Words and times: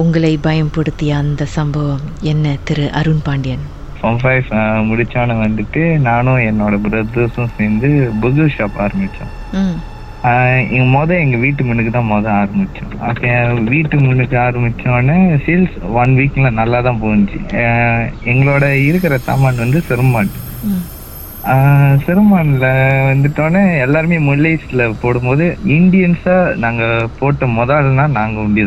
உங்களை 0.00 0.32
பயம்படுத்திய 0.40 1.12
அந்த 1.16 1.42
சம்பவம் 1.54 2.02
என்ன 2.30 2.54
திரு 2.64 2.84
அருண் 2.98 3.22
பாண்டியன்? 3.22 3.64
ஃபார்ம் 3.96 4.20
ஃபைவ் 4.20 4.50
முடிச்சோன்னு 4.88 5.34
வந்துட்டு 5.40 5.80
நானும் 6.04 6.44
என்னோட 6.46 6.74
பிரதர்ஸும் 6.84 7.54
சேர்ந்து 7.56 7.88
புகு 8.20 8.44
ஷாப் 8.54 8.78
ஆரம்பித்தோம் 8.84 9.32
எங்க 10.70 10.86
மொத 10.92 11.10
எங்க 11.18 11.36
வீட்டு 11.38 11.62
முன்னுக்கு 11.64 11.90
தான் 11.90 12.08
மொத 12.08 12.26
ஆரம்பிச்சோம். 12.38 12.90
அப்ப 13.00 13.28
வீட்டு 13.70 13.96
முன்னுக்கு 14.00 14.36
ஆரம்பிச்சோடனே 14.38 15.16
சேல்ஸ் 15.44 15.76
ஒன் 15.94 16.12
வீக்ல 16.18 16.50
நல்லா 16.58 16.78
தான் 16.80 17.00
போணுச்சு 17.02 17.38
அஹ் 17.60 18.02
எங்களோட 18.24 18.64
இருக்கிற 18.88 19.16
சாமான் 19.26 19.62
வந்து 19.64 19.80
சிறுமான் 19.88 20.32
சிறுமான்ல 22.04 22.66
வந்துட்டோன்னே 23.06 23.62
எல்லாருமே 23.80 24.18
முல்லைஸ்ல 24.26 24.86
போடும்போது 25.02 25.44
இந்தியன்ஸா 25.76 26.34
நாங்க 26.58 26.82
போட்ட 27.18 27.46
முதல்னா 27.54 28.06
நாங்க 28.18 28.38
உண்டி 28.40 28.64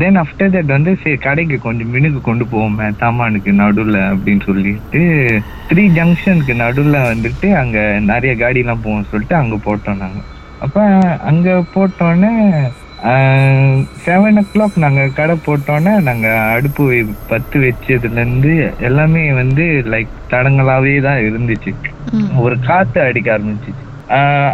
தான் 0.00 0.18
ஆஃப்டர் 0.22 0.52
தட் 0.54 0.72
வந்து 0.76 0.92
சரி 1.02 1.18
கடைக்கு 1.26 1.56
கொஞ்சம் 1.66 1.92
மினுக்கு 1.94 2.20
கொண்டு 2.20 2.44
போவோமே 2.52 2.86
சாமானுக்கு 3.02 3.52
நடுவில் 3.60 4.00
அப்படின்னு 4.12 4.42
சொல்லிட்டு 4.44 5.02
த்ரீ 5.68 5.84
ஜங்ஷனுக்கு 5.98 6.54
நடுவில் 6.62 6.98
வந்துட்டு 7.10 7.50
அங்கே 7.60 7.84
நிறைய 8.10 8.32
காடிலாம் 8.42 8.82
போவோம்னு 8.86 9.10
சொல்லிட்டு 9.12 9.36
அங்கே 9.42 9.58
போட்டோம் 9.66 10.02
நாங்கள் 10.04 10.26
அப்போ 10.66 10.82
அங்கே 11.30 11.54
போட்டோன்னே 11.74 12.32
செவன் 14.04 14.38
ஓ 14.40 14.42
கிளாக் 14.52 14.76
நாங்கள் 14.84 15.14
கடை 15.18 15.34
போட்டோன்னே 15.46 15.92
நாங்கள் 16.08 16.38
அடுப்பு 16.54 16.84
பத்து 17.32 17.56
வச்சதுலேருந்து 17.64 18.52
எல்லாமே 18.88 19.24
வந்து 19.40 19.64
லைக் 19.94 20.14
தடங்களாவே 20.32 20.94
தான் 21.08 21.20
இருந்துச்சு. 21.26 21.72
ஒரு 22.44 22.56
காத்து 22.68 22.98
அடிக்க 23.08 23.34
ஆரம்பிச்சிச்சு. 23.36 23.84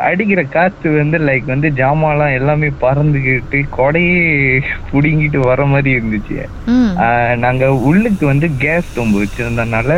அடிக்கிற 0.09 0.41
காத்து 0.55 0.89
வந்து 0.99 1.19
லைக் 1.29 1.47
வந்து 1.53 1.69
ஜாமான்லாம் 1.81 2.37
எல்லாமே 2.39 2.69
பறந்துக்கிட்டு 2.85 3.59
கொடையே 3.79 4.21
புடுங்கிட்டு 4.91 5.39
வர 5.49 5.65
மாதிரி 5.73 5.91
இருந்துச்சு. 5.99 6.37
நாங்க 7.45 7.65
உள்ளுக்கு 7.89 8.25
வந்து 8.31 8.49
கேஸ் 8.63 8.89
ஸ்டவ் 8.89 9.13
வச்சிருந்தனால 9.21 9.91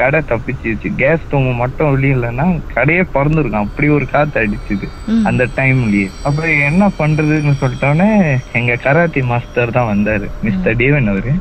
கடை 0.00 0.20
தப்பிச்சிருச்சு. 0.30 0.88
கேஸ் 1.02 1.24
ஸ்டவ் 1.24 1.48
மட்டும் 1.62 1.90
வெளியே 1.94 2.14
இல்லைன்னா 2.14 2.46
கடையே 2.76 3.04
பறந்துருக்கும். 3.16 3.64
அப்படி 3.66 3.88
ஒரு 3.96 4.06
காத்து 4.14 4.42
அடிச்சுது 4.44 4.88
அந்த 5.30 5.46
டைம்லயே 5.58 6.06
அப்புறம் 6.28 6.62
என்ன 6.68 6.90
பண்றதுன்னு 7.00 7.54
சொல்லிட்டோன்னே 7.62 8.08
எங்க 8.60 8.78
கராத்தி 8.86 9.22
மாஸ்டர் 9.32 9.76
தான் 9.78 9.90
வந்தாரு. 9.92 10.26
மிஸ்டர் 10.46 10.80
தேவன் 10.84 11.10
அவரு. 11.14 11.34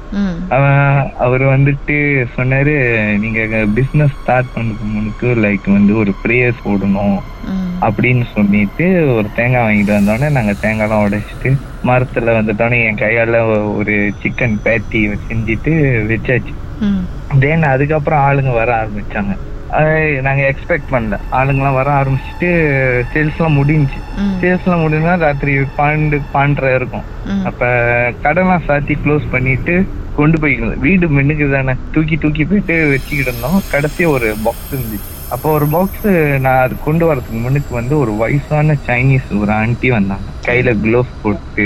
அவர் 1.26 1.46
வந்துட்டு 1.56 1.98
சொன்னாரு 2.38 2.76
நீங்க 3.24 3.40
பிசினஸ் 3.78 4.18
ஸ்டார்ட் 4.20 4.54
பண்ணதுக்கு 4.56 4.86
முன்னுக்கு 4.96 5.30
லைக் 5.46 5.68
வந்து 5.78 5.94
ஒரு 6.04 6.14
ப்ரேயர்ஸ் 6.26 6.64
போடணும். 6.66 6.86
ம். 6.88 7.22
அப்படின்னு 7.82 8.24
சொல்லிட்டு 8.34 9.16
ஒரு 9.16 9.28
தேங்காய் 9.36 9.66
வாங்கிட்டு 9.66 9.86
வந்தோடனே 9.86 10.30
நாங்க 10.32 10.54
தேங்காய்லாம் 10.62 11.10
உடைச்சிட்டு 11.10 11.58
மரத்துல 11.86 12.32
வந்துட்டோன்னே 12.38 12.84
என் 12.86 12.96
கையால 12.96 13.76
ஒரு 13.76 14.14
சிக்கன் 14.24 14.60
பேட்டி 14.64 15.08
செஞ்சுட்டு 15.08 15.74
வச்சாச்சு. 16.12 16.54
தென் 17.40 17.64
அதுக்கப்புறம் 17.64 18.20
ஆளுங்க 18.20 18.54
வர 18.54 18.84
ஆரம்பிச்சாங்க. 18.84 19.38
நாங்க 20.22 20.54
எக்ஸ்பெக்ட் 20.54 20.92
பண்ணல. 20.92 21.18
ஆளுங்கெல்லாம் 21.32 21.74
வர 21.74 21.92
ஆரம்பிச்சுட்டு 21.92 22.50
சேல்ஸ்லாம் 23.14 23.58
முடிஞ்சுச்சு. 23.60 24.00
ம். 24.18 24.38
சேல்ஸ்லாம் 24.42 24.84
முடிஞ்சா 24.84 25.18
ராத்திரி 25.18 25.58
பன்னெண்டு 25.58 26.22
பன்னெண்டரை 26.34 26.76
இருக்கும். 26.76 27.04
அப்ப 27.44 27.66
கடைலாம் 28.24 28.62
சாத்தி 28.68 28.98
க்ளோஸ் 29.06 29.32
பண்ணிட்டு 29.32 29.88
கொண்டு 30.16 30.40
போய் 30.40 30.56
வீடு 30.56 31.08
மின்னுக்கு 31.08 31.52
தானே 31.52 31.74
தூக்கி 31.92 32.18
தூக்கி 32.18 32.46
போயிட்டு 32.46 32.90
வச்சுக்கிட்டு 32.90 33.32
இருந்தோம். 33.32 33.62
கடைசி 33.72 34.06
ஒரு 34.06 34.36
பாக்ஸ் 34.44 34.76
இருந்துச்சு. 34.76 35.17
அப்போ 35.34 35.48
ஒரு 35.52 35.66
பாக்ஸ் 35.68 36.06
நான் 36.44 36.62
அது 36.66 36.76
கொண்டு 36.86 37.04
வரதுக்கு 37.08 37.40
முன்னுக்கு 37.44 37.72
வந்து 37.76 37.94
ஒரு 38.00 38.12
வயசான 38.22 38.76
சைனீஸ் 38.86 39.32
ஒரு 39.40 39.52
ஆன்ட்டி 39.54 39.90
வந்தாங்க. 39.96 40.28
கையில 40.48 40.70
க்ளோவ் 40.84 41.10
போட்டு 41.22 41.66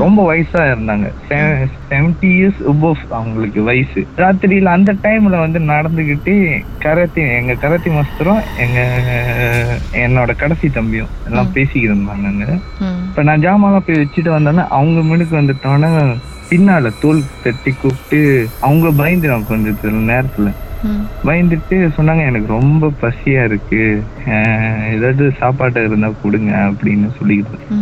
ரொம்ப 0.00 0.18
வயசா 0.30 0.62
இருந்தாங்க. 0.70 1.06
செவன்டி 1.90 2.28
இயர்ஸ் 2.38 2.60
உபோஃப் 2.72 3.04
அவங்களுக்கு 3.18 3.62
வயசு. 3.62 4.00
ராத்திரியில 4.22 4.74
அந்த 4.76 4.92
டைம்ல 5.06 5.38
வந்து 5.44 5.60
நடந்துகிட்டு 5.72 6.34
கராத்தி 6.84 7.22
எங்க 7.38 7.56
கராத்தி 7.64 7.92
மாஸ்டரும் 7.96 8.42
எங்க 8.66 8.78
என்னோட 10.04 10.30
கடைசி 10.36 10.68
தம்பியும் 10.70 11.12
எல்லாம் 11.28 11.52
பேசிக்கிட்டு 11.52 11.94
இருந்தாங்க 11.94 12.46
இப்ப 13.08 13.22
நான் 13.28 13.44
ஜாமான்லாம் 13.46 13.86
போய் 13.88 14.02
வச்சுட்டு 14.02 14.36
வந்தோன்னே 14.36 14.64
அவங்க 14.78 15.00
முன்னுக்கு 15.10 15.36
வந்துட்டோன்னே 15.40 15.92
பின்னால 16.50 16.90
தோல் 17.00 17.28
தட்டி 17.44 17.70
கூப்பிட்டு 17.72 18.20
அவங்க 18.60 18.88
பயந்துடும் 19.02 19.48
கொஞ்சம் 19.48 20.08
நேரத்துல 20.12 20.50
பயந்துட்டு 21.26 21.76
சொன்னாங்க 21.96 22.22
எனக்கு 22.30 22.48
ரொம்ப 22.56 22.90
பசியா 23.02 23.44
இருக்கு. 23.44 23.82
ஏதாவது 24.94 25.24
சாப்பாடு 25.38 25.84
இருந்தா 25.88 26.10
கொடுங்க 26.22 26.52
அப்படின்னு 26.70 27.08
சொல்லிக்கிட்டு 27.18 27.76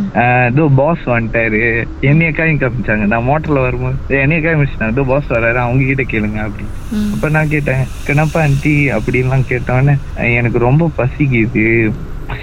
இதோ 0.50 0.64
பாஸ் 0.80 1.04
வந்துட்டாரு. 1.14 1.62
என்னைய 2.00 2.32
காயும் 2.32 2.60
காமிச்சாங்க. 2.62 3.06
நான் 3.12 3.28
மோட்டர்ல 3.28 3.64
வரும்போது 3.66 4.20
என்னைய 4.22 4.40
காமிச்சிட்டாங்க 4.42 4.94
இதோ 4.96 5.06
பாஸ் 5.12 5.32
வராரு. 5.36 5.60
அவங்க 5.64 5.84
கிட்ட 5.84 6.04
கேளுங்க 6.12 6.40
அப்படி 6.48 6.66
ம். 6.98 7.10
அப்ப 7.14 7.28
நான் 7.28 7.52
கேட்டேன் 7.54 7.84
கிணப்பா 8.08 8.40
ஆண்டி 8.46 8.74
அப்படின்லாம் 8.98 9.48
கேட்டோன்னே 9.52 9.96
எனக்கு 10.40 10.58
ரொம்ப 10.68 10.90
பசிக்குது. 10.98 11.66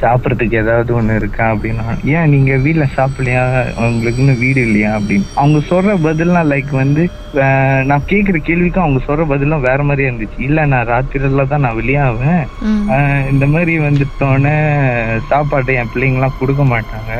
சாப்பிடறதுக்கு 0.01 0.61
ஏதாவது 0.61 0.91
ஒண்ணு 1.01 1.15
இருக்கா 1.15 1.45
அப்படின்னா 1.53 1.85
ஏன் 2.15 2.29
நீங்க 2.29 2.55
வீட்ல 2.65 2.85
சாப்பிடலையா? 2.97 3.43
உங்களுக்குன்னு 3.87 4.37
வீடு 4.39 4.61
இல்லையா? 4.61 4.91
அப்படின்னு. 4.97 5.27
அவங்க 5.41 5.59
சொல்ற 5.69 5.95
பதில்லாம் 6.05 6.49
லைக் 6.53 6.71
வந்து 6.71 7.03
நான் 7.89 8.07
கேக்குற 8.09 8.37
கேள்விக்கும் 8.47 8.85
அவங்க 8.85 8.99
சொல்ற 9.07 9.23
பதிலாம் 9.27 9.67
வேற 9.69 9.83
மாதிரியே 9.83 10.09
இருந்துச்சு. 10.09 10.39
இல்ல 10.47 10.65
நான் 10.73 10.89
ராத்திரில 10.93 11.47
தான் 11.53 11.63
நான் 11.65 11.79
வெளியாவேன். 11.79 12.43
இந்த 13.31 13.45
மாதிரி 13.53 13.73
வந்துட்டோன்னே 13.79 14.55
சாப்பாடு 15.29 15.73
என் 15.81 15.93
பிள்ளைங்கலாம் 15.93 16.37
கொடுக்க 16.39 16.63
மாட்டாங்க. 16.73 17.13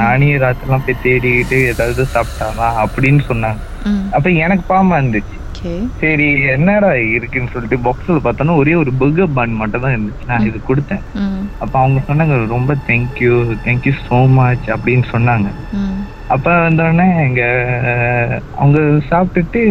நானே 0.00 0.32
ராத்திரிலாம் 0.44 0.86
போய் 0.86 1.02
தேடிக்கிட்டு 1.04 1.60
ஏதாவது 1.72 2.06
சாப்பிட்டாலாம் 2.14 2.80
அப்படின்னு 2.86 3.22
சொன்னாங்க. 3.28 3.62
அப்ப 4.16 4.30
எனக்கு 4.46 4.64
பாமா 4.72 4.96
இருந்துச்சு. 4.98 5.36
சரி 6.00 6.40
என்னடா 6.42 6.94
இருக்குன்னு 6.94 7.52
சொல்லிட்டு 7.52 7.78
பாக்ஸ்ல 7.86 8.16
பார்த்தோன்னா 8.24 8.56
ஒரே 8.56 8.74
ஒரு 8.74 8.92
பர்கர் 8.92 9.34
பன் 9.34 9.52
மட்டும் 9.52 9.80
தான் 9.80 9.94
இருந்துச்சு. 9.94 10.26
நான் 10.26 10.46
இது 10.46 10.60
கொடுத்தேன். 10.68 11.02
அப்ப 11.58 11.78
அவங்க 11.78 12.00
சொன்னாங்க 12.08 12.46
ரொம்ப 12.46 12.76
தேங்க்யூ 12.88 13.56
தேங்க்யூ 13.66 13.92
so 14.08 14.26
மச் 14.26 14.66
அப்படின்னு 14.68 15.06
சொன்னாங்க. 15.12 15.48
அப்ப 16.28 16.50
வந்தோடனே 16.50 17.06
எங்க 17.26 17.42
அவங்க 18.56 18.78
சாப்பிட்டுட்டு 19.10 19.62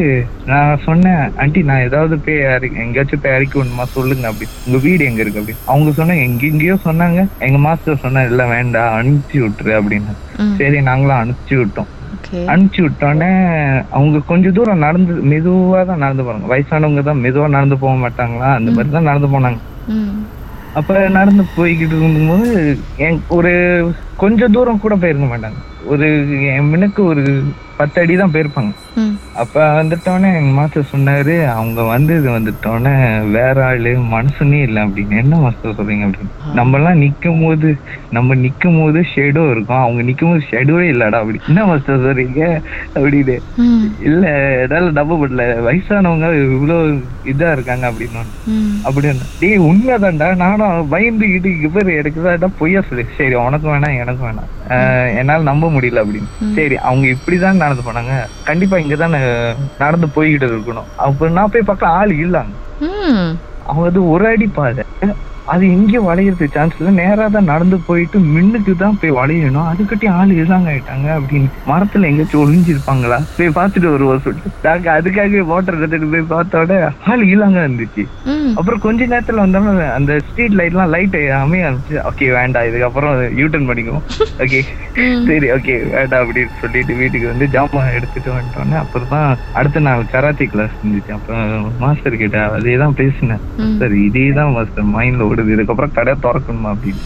நான் 0.46 0.82
சொன்னேன் 0.86 1.32
ஆண்டி 1.38 1.62
நான் 1.64 1.86
ஏதாவது 1.88 2.18
போய் 2.18 2.44
இறக்கி 2.56 2.80
எங்கேயாச்சும் 2.80 3.24
போய் 3.24 3.36
இறக்கி 3.38 3.60
விடணுமா? 3.60 3.86
சொல்லுங்க 3.98 4.28
அப்படி. 4.28 4.48
உங்க 4.66 4.78
வீடு 4.78 5.06
எங்க 5.06 5.22
இருக்கு? 5.22 5.42
அப்படி. 5.42 5.58
அவங்க 5.66 5.90
சொன்னாங்க 5.90 6.26
எங்கெங்கேயோ 6.28 6.78
சொன்னாங்க. 6.88 7.28
எங்க 7.40 7.58
மாஸ்டர் 7.58 8.04
சொன்னா 8.06 8.24
இல்ல 8.24 8.46
வேண்டாம் 8.48 8.96
அனுப்பிச்சு 9.00 9.40
விட்டுரு 9.44 9.74
அப்படின்னு. 9.80 10.14
சரி 10.58 10.82
நாங்களும் 10.82 11.22
அனுப்பிச்சு 11.24 11.58
விட்டோம். 11.58 11.92
அனுப்பிச்சு 12.52 12.82
விட்டோன்னே 12.82 13.30
அவங்க 13.90 14.18
கொஞ்ச 14.32 14.52
தூரம் 14.52 14.84
நடந்து 14.86 15.14
மெதுவா 15.32 15.80
தான் 15.86 16.04
நடந்து 16.06 16.24
போறாங்க. 16.24 16.48
வயசானவங்க 16.54 17.04
தான் 17.04 17.22
மெதுவா 17.26 17.48
நடந்து 17.58 17.78
போக 17.84 17.94
மாட்டாங்களா? 17.96 18.50
அந்த 18.60 18.70
மாதிரி 18.72 18.92
தான் 18.98 19.10
நடந்து 19.10 19.30
போனாங்க. 19.36 19.60
அப்ப 20.76 20.92
நடந்து 21.10 21.44
போய்கிட்டு 21.56 21.96
இருக்கும்போது 21.96 22.50
என் 23.06 23.20
ஒரு 23.30 23.52
கொஞ்ச 24.22 24.48
தூரம் 24.56 24.84
கூட 24.86 24.96
போயிருக்க 25.02 25.28
மாட்டாங்க. 25.32 25.60
ஒரு 25.92 26.08
என் 26.54 26.70
மினுக்கு 26.72 27.02
ஒரு 27.12 27.22
பத்து 27.78 27.98
அடி 28.02 28.16
தான் 28.16 28.32
போயிருப்பாங்க. 28.34 28.72
அப்ப 29.42 29.56
வந்துட்டோன்னே 29.78 30.30
எங்க 30.40 30.52
மாஸ்டர் 30.58 30.92
சொன்னாரு 30.92 31.36
அவங்க 31.54 31.82
வந்தது 31.92 32.28
வந்துட்டோன்னே 32.36 32.92
வேற 33.36 33.58
ஆளு 33.68 33.92
மனுஷனே 34.12 34.60
இல்லை 34.68 34.82
அப்படின்னு. 34.88 35.16
என்ன 35.24 35.38
மாஸ்டர் 35.44 35.76
சொல்றீங்க 35.78 36.06
அப்படின்னு. 36.08 36.34
நம்ம 36.60 36.78
எல்லாம் 36.80 37.02
நிக்கும் 37.04 37.42
போது 37.44 37.70
நம்ம 38.18 38.36
நிக்கும் 38.44 38.78
போது 38.82 39.02
ஷெடோ 39.14 39.46
இருக்கும். 39.54 39.82
அவங்க 39.86 40.04
நிக்கும் 40.10 40.32
போது 40.34 40.44
ஷெடோவே 40.52 40.86
இல்லடா 40.94 41.22
அப்படி. 41.24 41.42
என்ன 41.52 41.64
மாஸ்டர் 41.72 42.04
சொல்றீங்க 42.06 42.42
அப்படின்னு. 42.96 43.38
இல்ல 44.10 44.26
எதாவது 44.66 44.92
டப்பு 45.00 45.18
படல 45.24 45.48
வயசானவங்க 45.70 46.30
இவ்வளவு 46.58 47.02
இதா 47.34 47.50
இருக்காங்க 47.58 47.88
அப்படின்னு. 47.92 48.26
அப்படின்னு. 48.88 49.26
டேய் 49.42 49.66
உண்மைதான்டா. 49.72 50.30
நானும் 50.46 50.94
பயந்துகிட்டு 50.94 51.52
இவர் 51.70 51.92
எடுக்குதாடா 52.00 52.52
பொய்யா 52.62 52.84
சொல்லு. 52.92 53.08
சரி 53.18 53.38
உனக்கும் 53.48 53.76
வேணாம் 53.76 54.00
எனக்கும் 54.12 54.30
வேணாம். 54.30 55.18
என்னால 55.18 55.42
நம்ப 55.44 55.70
முடியல 55.70 56.02
அப்படின்னு. 56.04 56.30
சரி 56.56 56.76
அவங்க 56.90 57.08
இப்படிதான் 57.08 57.62
நடந்து 57.64 57.86
போனாங்க. 57.88 58.14
கண்டிப்பா 58.44 58.78
இங்கதான் 58.78 59.18
நடந்து 59.78 60.08
போய்கிட்டு 60.16 60.50
இருக்கணும். 60.52 60.90
அப்ப 61.08 61.30
நான் 61.30 61.54
போய் 61.54 61.70
பார்க்க 61.70 61.96
ஆள் 62.00 62.14
இல்லாங்க 62.26 62.56
அவங்க 63.66 63.88
அது 63.90 64.00
ஒரு 64.10 64.26
அடி 64.28 64.48
பாதை. 64.48 64.84
அது 65.54 65.64
எங்கேயும் 65.76 66.08
வளையறதுக்கு 66.10 66.56
சான்ஸ் 66.58 66.76
இல்லை. 66.80 66.92
நேரா 67.02 67.26
தான் 67.36 67.50
நடந்து 67.52 67.78
போயிட்டு 67.88 68.18
மின்னுக்கு 68.34 68.74
தான் 68.84 68.98
போய் 69.02 69.16
வளையணும். 69.20 69.68
அதுக்கிட்டே 69.72 70.08
ஆள் 70.18 70.32
இல்லாங்க 70.42 70.70
ஆயிட்டாங்க 70.74 71.08
அப்படின்னு. 71.20 71.50
மரத்துல 71.72 72.10
எங்கேயாச்சும் 72.10 72.44
ஒளிஞ்சிருப்பாங்களா? 72.44 73.18
போய் 73.38 73.56
பார்த்துட்டு 73.60 73.94
வருவோம் 73.94 74.24
சொல்லிட்டு. 74.26 74.52
நாங்க 74.68 74.90
அதுக்காகவே 74.98 75.44
மோட்டர் 75.52 75.78
எடுத்துட்டு 75.80 76.12
போய் 76.14 76.26
பார்த்தோட 76.34 76.78
ஆள் 77.12 77.26
இல்லாங்க 77.34 77.60
இருந்துச்சு. 77.66 78.06
அப்புறம் 78.60 78.84
கொஞ்ச 78.86 79.08
நேரத்துல 79.14 79.44
வந்தோம்னா 79.46 79.88
அந்த 79.98 80.20
ஸ்ட்ரீட் 80.28 80.58
லைட்லாம் 80.60 80.94
லைட் 80.96 81.18
அமைய 81.42 81.68
ஆரம்பிச்சு 81.70 81.98
ஓகே 82.12 82.30
வேண்டாம். 82.38 82.68
இதுக்கப்புறம் 82.70 83.16
யூட்டர்ன் 83.42 83.68
பண்ணிக்குவோம். 83.72 84.06
ஓகே 84.46 84.62
சரி 85.30 85.50
ஓகே 85.58 85.76
வேண்டாம் 85.96 86.24
அப்படின்னு 86.26 86.60
சொல்லிட்டு 86.64 86.94
வீட்டுக்கு 87.02 87.28
வந்து 87.34 87.46
ஜாமான் 87.56 87.94
எடுத்துட்டு 87.98 88.32
வந்துட்டோன்னே 88.36 88.80
அப்புறம் 88.84 89.12
தான் 89.16 89.30
அடுத்த 89.60 89.86
நாள் 89.88 90.10
கராத்தே 90.16 90.48
கிளாஸ் 90.54 90.78
இருந்துச்சு. 90.82 91.14
அப்ப 91.20 91.42
மாஸ்டர் 91.84 92.22
கிட்ட 92.24 92.40
அதே 92.58 92.76
தான் 92.84 92.98
பேசினேன். 93.02 93.44
சார் 93.82 93.96
இதே 94.08 94.26
தான் 94.40 94.54
மாஸ்டர் 94.58 94.92
மைண்ட்ல 94.96 95.28
ஓடுது 95.30 95.40
வருது 95.42 95.56
இதுக்கப்புறம் 95.56 95.96
கடை 95.98 96.14
திறக்கணுமா 96.26 96.70
அப்படின்னு. 96.74 97.04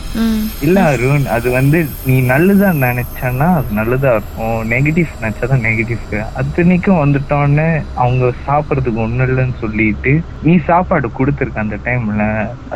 இல்ல 0.66 0.78
அருண் 0.92 1.26
அது 1.36 1.48
வந்து 1.58 1.80
நீ 2.08 2.16
நல்லதா 2.32 2.70
நினைச்சனா 2.86 3.48
அது 3.60 3.70
நல்லதா 3.80 4.10
இருக்கும். 4.16 4.58
நெகட்டிவ் 4.74 5.16
நினைச்சாதான் 5.20 5.66
நெகட்டிவ் 5.68 6.04
அத்தனைக்கும் 6.42 7.02
வந்துட்டோன்னு 7.04 7.68
அவங்க 8.04 8.32
சாப்பிடறதுக்கு 8.48 9.04
ஒண்ணும் 9.06 9.28
இல்லைன்னு 9.28 9.58
சொல்லிட்டு 9.64 10.14
நீ 10.46 10.54
சாப்பாடு 10.70 11.10
கொடுத்துருக்க 11.20 11.66
அந்த 11.66 11.80
டைம்ல 11.88 12.24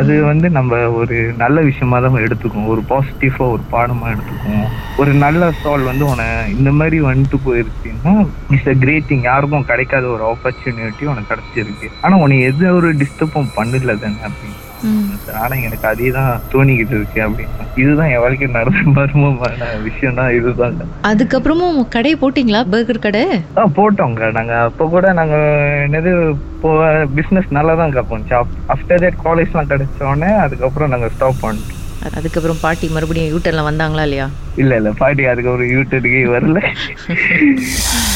அது 0.02 0.14
வந்து 0.32 0.50
நம்ம 0.58 0.82
ஒரு 1.00 1.18
நல்ல 1.44 1.60
விஷயமா 1.70 2.00
தான் 2.06 2.24
எடுத்துக்கும் 2.28 2.72
ஒரு 2.74 2.84
பாசிட்டிவா 2.92 3.48
ஒரு 3.56 3.64
பாடமா 3.74 4.08
எடுத்துக்கும் 4.16 4.66
ஒரு 5.02 5.12
நல்ல 5.26 5.52
சால் 5.62 5.90
வந்து 5.92 6.06
உன 6.12 6.24
இந்த 6.56 6.72
மாதிரி 6.80 7.00
வந்துட்டு 7.10 7.40
போயிருச்சுன்னா 7.48 8.14
இட்ஸ் 8.54 8.72
அ 8.74 8.78
கிரேட் 8.86 9.10
திங் 9.12 9.28
யாருக்கும் 9.32 9.70
கிடைக்காத 9.72 10.08
ஒரு 10.16 10.24
ஆப்பர்ச்சுனிட்டி 10.32 11.12
உனக்கு 11.12 11.32
கிடைச்சிருக்கு. 11.34 11.90
ஆனா 12.02 12.16
உனக்கு 12.26 12.48
எது 12.52 12.74
ஒரு 12.80 12.90
டிஸ்டர்பும் 13.04 13.54
பண்ணல 13.58 13.96
தானே 14.04 14.20
அப்படின்னு. 14.30 14.58
ஆனா 15.40 15.56
எனக்கு 15.60 15.86
அதே 15.88 16.10
தான் 16.12 16.30
தோணிக்கிட்டு 16.52 16.96
இருக்கு 16.98 17.20
அப்படின்னு 17.26 17.66
இதுதான் 17.76 18.12
என் 18.14 18.24
வாழ்க்கை 18.24 18.48
நடந்த 18.52 18.78
மர்மமான 18.98 19.58
விஷயம்னா 19.86 20.26
இதுதான் 20.38 20.78
அதுக்கப்புறமும் 21.10 21.80
கடையை 21.96 22.18
போட்டிங்களா? 22.22 22.62
பர்கர் 22.74 23.00
கடை? 23.00 23.24
ஆ 23.56 23.66
போட்டோங்க. 23.78 24.32
நாங்க 24.38 24.54
அப்போ 24.68 24.86
கூட 24.94 25.14
நாங்க 25.14 25.36
என்னது 25.86 26.12
இப்போ 26.54 26.72
பிசினஸ் 27.18 27.56
நல்லா 27.58 27.76
தான் 27.82 27.96
போச்சு 28.10 28.34
ஆஃப்டர் 28.74 29.04
தட் 29.04 29.20
காலேஜ்லாம் 29.26 29.72
கிடைச்ச 29.72 30.00
உடனே 30.06 30.32
அதுக்கப்புறம் 30.46 30.94
நாங்க 30.94 31.10
ஸ்டாப் 31.16 31.44
பண்ணிட்டோம். 31.44 31.76
அதுக்கப்புறம் 32.18 32.62
பாட்டி 32.62 32.88
மறுபடியும் 32.90 33.32
யூட்டர்லாம் 33.34 33.70
வந்தாங்களா 33.70 34.06
இல்லையா? 34.08 34.28
இல்ல 34.58 34.74
இல்ல 34.80 34.92
பாட்டி 35.00 35.24
அதுக்கப்புறம் 35.32 35.74
யூடியூப்கே 35.76 36.22
வரல. 36.36 36.60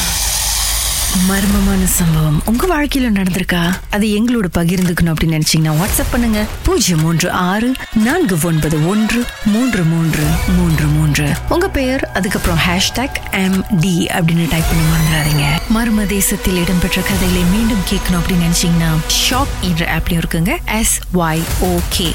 மர்மமான 1.28 1.84
சம்பவம். 1.84 2.42
உங்க 2.44 2.66
வாழ்க்கையில 2.66 3.08
நடந்திருக்கா? 3.12 3.76
அது 3.90 4.06
எங்களோட 4.06 4.44
பகிர்ந்துக்கணும் 4.58 5.14
அப்படின்னு 5.14 5.40
நினைச்சீங்கன்னா 5.40 5.72
வாட்ஸ்அப் 5.72 6.10
பண்ணுங்க. 6.10 6.46
பூஜ்ஜியம் 6.62 7.00
மூன்று 7.00 7.30
ஆறு 7.30 7.72
நான்கு 7.94 8.38
ஒன்பது 8.42 8.88
ஒன்று 8.88 9.24
மூன்று 9.44 9.82
மூன்று 9.82 10.24
மூன்று 10.56 10.86
மூன்று. 10.86 11.28
உங்க 11.48 11.68
பெயர் 11.68 12.10
அதுக்கப்புறம் 12.12 12.58
ஹேஷ்டாக் 12.68 13.14
எம் 13.30 13.64
டி 13.80 14.06
அப்படின்னு 14.06 14.50
டைப் 14.50 14.64
பண்ணி 14.70 14.82
மறந்துடாதீங்க. 14.90 15.44
மர்ம 15.78 16.06
தேசத்தில் 16.06 16.56
இடம்பெற்ற 16.56 17.02
கதைகளை 17.02 17.42
மீண்டும் 17.42 17.82
கேட்கணும் 17.90 18.14
அப்படின்னு 18.14 18.46
நினைச்சீங்கன்னா 18.48 18.92
ஷாக் 19.30 19.54
என்ற 19.60 19.96
ஆப்லயும் 19.96 20.22
இருக்குங்க. 20.22 20.78
S 20.78 21.00
Y 21.14 21.42
okay 21.62 22.14